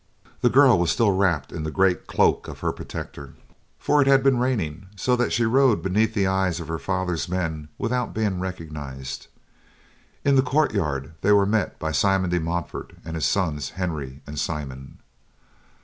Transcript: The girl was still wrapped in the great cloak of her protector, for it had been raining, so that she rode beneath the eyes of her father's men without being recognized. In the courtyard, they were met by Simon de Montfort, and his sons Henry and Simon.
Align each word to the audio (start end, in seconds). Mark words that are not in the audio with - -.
The 0.41 0.49
girl 0.49 0.79
was 0.79 0.89
still 0.89 1.11
wrapped 1.11 1.51
in 1.51 1.61
the 1.61 1.69
great 1.69 2.07
cloak 2.07 2.47
of 2.47 2.61
her 2.61 2.71
protector, 2.71 3.35
for 3.77 4.01
it 4.01 4.07
had 4.07 4.23
been 4.23 4.39
raining, 4.39 4.87
so 4.95 5.15
that 5.15 5.31
she 5.31 5.45
rode 5.45 5.83
beneath 5.83 6.15
the 6.15 6.25
eyes 6.25 6.59
of 6.59 6.67
her 6.69 6.79
father's 6.79 7.29
men 7.29 7.69
without 7.77 8.11
being 8.11 8.39
recognized. 8.39 9.27
In 10.25 10.35
the 10.35 10.41
courtyard, 10.41 11.13
they 11.21 11.31
were 11.31 11.45
met 11.45 11.77
by 11.77 11.91
Simon 11.91 12.31
de 12.31 12.39
Montfort, 12.39 12.93
and 13.05 13.13
his 13.13 13.27
sons 13.27 13.69
Henry 13.77 14.23
and 14.25 14.39
Simon. 14.39 14.97